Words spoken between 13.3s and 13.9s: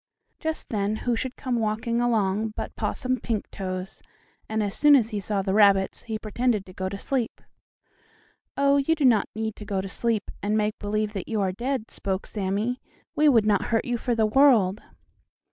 not hurt